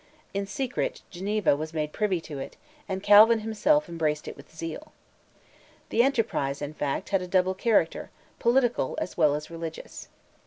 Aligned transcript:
In 0.33 0.47
secret, 0.47 1.03
Geneva 1.11 1.55
was 1.55 1.75
made 1.75 1.93
privy 1.93 2.19
to 2.21 2.39
it, 2.39 2.57
and 2.89 3.03
Calvin 3.03 3.41
himself 3.41 3.87
embraced 3.87 4.27
it 4.27 4.35
with 4.35 4.49
zeal. 4.51 4.93
The 5.89 6.01
enterprise, 6.01 6.59
in 6.59 6.73
fact, 6.73 7.09
had 7.09 7.21
a 7.21 7.27
double 7.27 7.53
character, 7.53 8.09
political 8.39 8.97
as 8.99 9.15
well 9.15 9.35
as 9.35 9.51
religious. 9.51 10.07